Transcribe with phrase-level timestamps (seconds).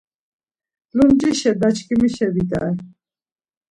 [0.95, 2.71] Lumcişe daçkimişe bidare.